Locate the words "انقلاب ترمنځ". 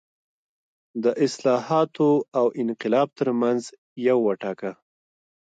2.63-3.61